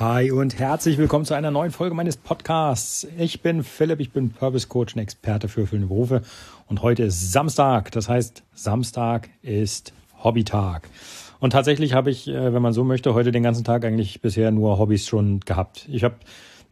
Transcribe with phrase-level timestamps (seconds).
[0.00, 3.04] Hi und herzlich willkommen zu einer neuen Folge meines Podcasts.
[3.18, 6.22] Ich bin Philipp, ich bin Purpose Coach und Experte für erfüllende Berufe
[6.68, 7.90] und heute ist Samstag.
[7.90, 9.92] Das heißt, Samstag ist
[10.22, 10.88] Hobbytag.
[11.40, 14.52] Und tatsächlich habe ich, äh, wenn man so möchte, heute den ganzen Tag eigentlich bisher
[14.52, 15.88] nur Hobbys schon gehabt.
[15.90, 16.14] Ich habe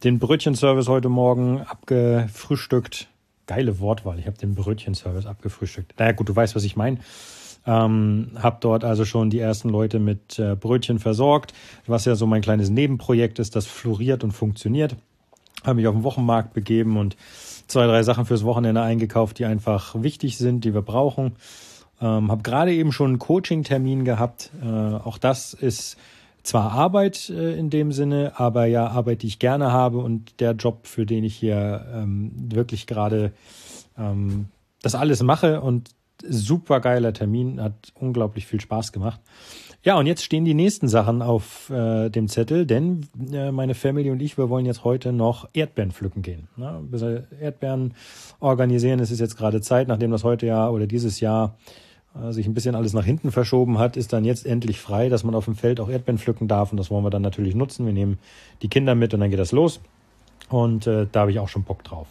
[0.05, 3.09] den Brötchenservice heute Morgen abgefrühstückt.
[3.45, 5.99] Geile Wortwahl, ich habe den Brötchenservice abgefrühstückt.
[5.99, 6.99] Naja gut, du weißt, was ich meine.
[7.67, 11.53] Ähm, habe dort also schon die ersten Leute mit äh, Brötchen versorgt,
[11.85, 14.95] was ja so mein kleines Nebenprojekt ist, das floriert und funktioniert.
[15.63, 17.17] Habe mich auf den Wochenmarkt begeben und
[17.67, 21.33] zwei, drei Sachen fürs Wochenende eingekauft, die einfach wichtig sind, die wir brauchen.
[21.99, 24.51] Ähm, habe gerade eben schon einen Coaching-Termin gehabt.
[24.63, 25.97] Äh, auch das ist
[26.43, 30.53] zwar Arbeit äh, in dem Sinne, aber ja Arbeit, die ich gerne habe und der
[30.53, 33.33] Job, für den ich hier ähm, wirklich gerade
[33.97, 34.45] ähm,
[34.81, 35.89] das alles mache und
[36.27, 39.19] super geiler Termin, hat unglaublich viel Spaß gemacht.
[39.83, 44.09] Ja, und jetzt stehen die nächsten Sachen auf äh, dem Zettel, denn äh, meine Family
[44.09, 46.49] und ich, wir wollen jetzt heute noch Erdbeeren pflücken gehen.
[46.57, 47.25] Ne?
[47.39, 47.93] Erdbeeren
[48.39, 51.55] organisieren, es ist jetzt gerade Zeit, nachdem das heute ja oder dieses Jahr
[52.21, 55.23] äh, sich ein bisschen alles nach hinten verschoben hat, ist dann jetzt endlich frei, dass
[55.23, 57.85] man auf dem Feld auch Erdbeeren pflücken darf und das wollen wir dann natürlich nutzen.
[57.85, 58.17] Wir nehmen
[58.61, 59.79] die Kinder mit und dann geht das los
[60.49, 62.07] und äh, da habe ich auch schon Bock drauf.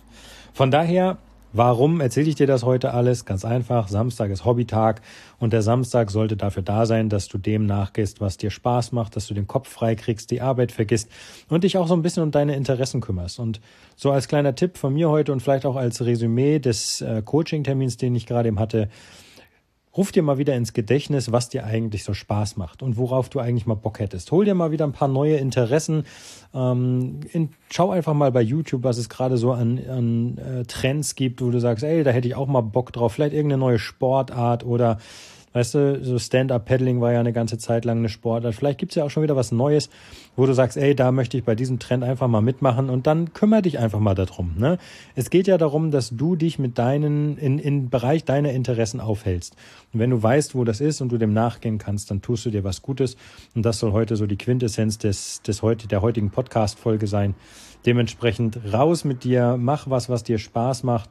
[0.55, 1.19] Von daher
[1.57, 3.25] Warum erzähle ich dir das heute alles?
[3.25, 5.01] Ganz einfach, Samstag ist Hobbytag
[5.39, 9.17] und der Samstag sollte dafür da sein, dass du dem nachgehst, was dir Spaß macht,
[9.17, 11.09] dass du den Kopf frei kriegst, die Arbeit vergisst
[11.49, 13.39] und dich auch so ein bisschen um deine Interessen kümmerst.
[13.39, 13.63] Und
[13.97, 17.97] so als kleiner Tipp von mir heute und vielleicht auch als Resümee des äh, Coaching-Termins,
[17.97, 18.91] den ich gerade eben hatte,
[19.97, 23.41] Ruf dir mal wieder ins Gedächtnis, was dir eigentlich so Spaß macht und worauf du
[23.41, 24.31] eigentlich mal Bock hättest.
[24.31, 26.05] Hol dir mal wieder ein paar neue Interessen.
[26.55, 31.15] Ähm, in, schau einfach mal bei YouTube, was es gerade so an, an äh, Trends
[31.15, 33.13] gibt, wo du sagst, ey, da hätte ich auch mal Bock drauf.
[33.13, 34.99] Vielleicht irgendeine neue Sportart oder
[35.57, 38.55] Weißt du, so Stand-up-Paddling war ja eine ganze Zeit lang eine Sportart.
[38.55, 39.89] Vielleicht gibt's ja auch schon wieder was Neues,
[40.37, 43.33] wo du sagst, ey, da möchte ich bei diesem Trend einfach mal mitmachen und dann
[43.33, 44.57] kümmere dich einfach mal darum.
[44.59, 44.77] Ne?
[45.15, 49.57] Es geht ja darum, dass du dich mit deinen, in, in Bereich deiner Interessen aufhältst.
[49.95, 52.51] Und wenn du weißt, wo das ist und du dem nachgehen kannst, dann tust du
[52.51, 53.17] dir was Gutes.
[53.55, 57.35] Und das soll heute so die Quintessenz des, des heute, der heutigen Podcast-Folge sein.
[57.87, 61.09] Dementsprechend raus mit dir, mach was, was dir Spaß macht.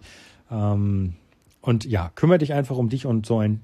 [0.52, 1.16] Ähm,
[1.66, 3.62] und ja, kümmere dich einfach um dich und so ein,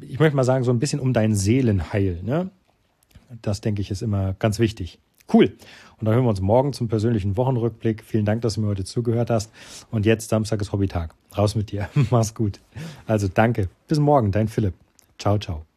[0.00, 2.20] ich möchte mal sagen, so ein bisschen um dein Seelenheil.
[2.22, 2.50] Ne?
[3.42, 5.00] Das denke ich ist immer ganz wichtig.
[5.32, 5.46] Cool.
[5.98, 8.04] Und dann hören wir uns morgen zum persönlichen Wochenrückblick.
[8.04, 9.50] Vielen Dank, dass du mir heute zugehört hast.
[9.90, 11.14] Und jetzt Samstag ist Hobbytag.
[11.36, 11.88] Raus mit dir.
[12.10, 12.60] Mach's gut.
[13.06, 13.68] Also danke.
[13.88, 14.74] Bis morgen, dein Philipp.
[15.18, 15.71] Ciao, ciao.